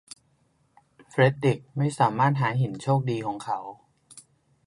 [1.09, 3.59] เฟรดดริคไม่สามารถหาหินโชคดีของเขา